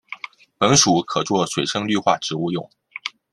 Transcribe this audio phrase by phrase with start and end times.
[0.57, 2.67] 本属可做水生绿化植物用。